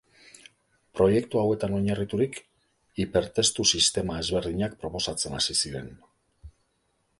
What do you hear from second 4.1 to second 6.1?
ezberdinak proposatzen hasi ziren.